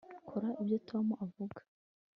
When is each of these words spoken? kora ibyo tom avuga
kora 0.27 0.49
ibyo 0.61 0.77
tom 0.89 1.05
avuga 1.23 1.59